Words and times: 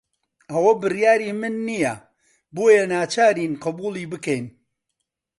ئەوە 0.51 0.73
بڕیاری 0.81 1.31
من 1.39 1.55
نییە، 1.67 1.95
بۆیە 2.55 2.83
ناچارین 2.93 3.53
قبوڵی 3.63 4.05
بکەین. 4.11 4.45